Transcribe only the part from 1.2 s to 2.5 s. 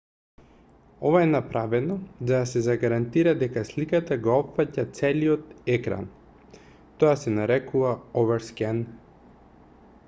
е направено за да